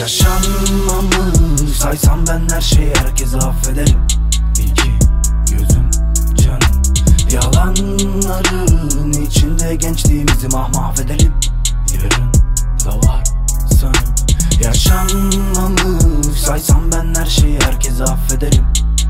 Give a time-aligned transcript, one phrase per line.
[0.00, 3.98] Yaşanmamış saysam ben her şeyi herkese affederim.
[4.58, 4.90] İki
[5.50, 5.90] gözüm
[6.36, 6.82] canım.
[7.32, 11.32] Yalanların içinde gençliğimizi mah mahvedelim.
[11.94, 12.32] Yarın
[12.84, 13.24] da var
[13.80, 14.14] sanırım
[14.62, 18.64] Yaşanmamış saysam ben her şeyi herkese affederim.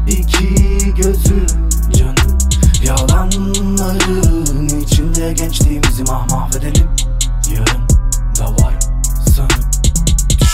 [0.07, 1.47] İki gözüm
[1.99, 2.39] canım.
[2.85, 6.80] Yalanların içinde gençliğimizi mah mahvedelim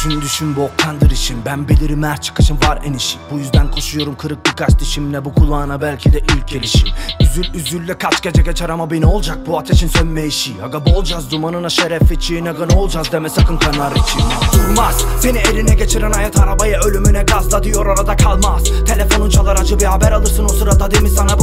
[0.06, 1.36] Düşün düşün boktandır işim.
[1.46, 5.24] Ben bilirim her çıkışım var enişim Bu yüzden koşuyorum kırık birkaç dişimle.
[5.24, 6.88] Bu kulağına belki de ilk gelişim
[7.20, 10.62] Üzül üzülle kaç gece geçer ama bir ne olacak Bu ateşin sönme işi.
[10.62, 14.20] Aga bolcaz dumanına şeref için Aga ne olacağız deme sakın kanar için
[14.52, 18.62] Durmaz seni eline geçiren hayat arabaya Ölümüne gazla diyor arada kalmaz.
[18.86, 21.35] Telefonun çalar acı bir haber alırsın o sırada Değil mi sana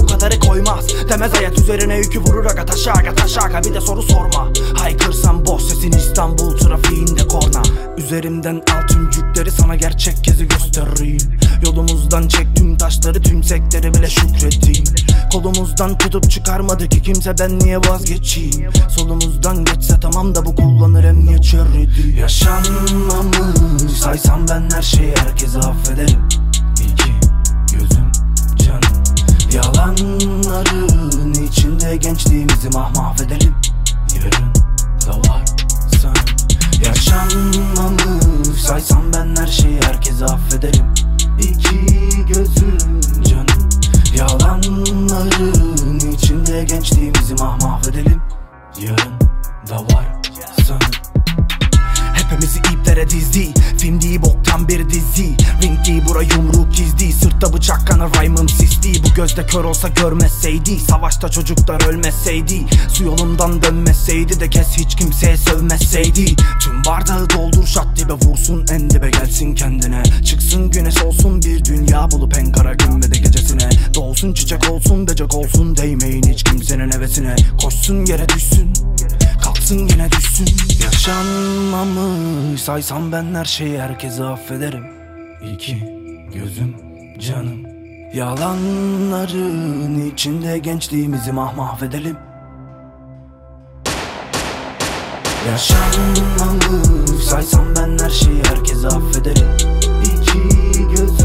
[1.13, 4.47] Demez hayat üzerine yükü vurur aga taşa aga taşa aga Bir de soru sorma.
[4.73, 7.61] Haykırsam boş sesin İstanbul trafiğinde korna.
[7.97, 11.39] Üzerimden al tüm yükleri sana gerçek kezi göstereyim.
[11.65, 14.85] Yolumuzdan çek tüm taşları tüm sektörü bile şükredeyim.
[15.31, 18.71] Kolumuzdan tutup çıkarmadı ki kimse ben niye vazgeçeyim?
[18.89, 26.42] Solumuzdan geçse tamam da bu kullanır emniyet şeridi Yaşanmamış saysam ben her şeyi herkese affederim
[40.53, 40.85] affederim
[41.39, 43.69] İki gözüm canım
[44.15, 48.21] Yalanların içinde gençliğimizi mah mahvedelim.
[48.81, 49.19] Yarın
[49.69, 50.05] da var
[50.67, 50.91] sanırım
[52.13, 54.21] Hepimizi iplere dizdi Film değil
[54.73, 55.37] bir dizi.
[55.61, 60.79] Ring değil bura yumruk gizli Sırtta bıçak kanı rhyme'ım sisli Bu gözde kör olsa görmeseydi
[60.79, 66.35] Savaşta çocuklar ölmeseydi Su yolundan dönmeseydi de kes hiç kimseye sövmeseydi.
[66.35, 70.03] Tüm bardağı doldur şat dibe vursun en dibe gelsin kendine.
[70.25, 73.69] Çıksın güneş olsun bir dünya bulup en kara gün ve de gecesine.
[73.93, 77.35] Doğsun çiçek olsun becek olsun değmeyin hiç kimsenin hevesine.
[77.61, 78.73] Koşsun yere düşsün
[79.43, 80.45] Kalksın yine düşsün
[81.73, 82.57] Saymam mı?
[82.57, 84.85] Saysam ben her şeyi herkese affederim.
[85.53, 85.77] İki
[86.33, 86.75] gözüm
[87.19, 87.63] canım.
[88.13, 92.17] Yalanların içinde gençliğimizi mahmahvedelim.
[95.51, 99.47] Yaşanmalı saysam ben her şeyi herkese affederim.
[100.03, 101.22] İki gözüm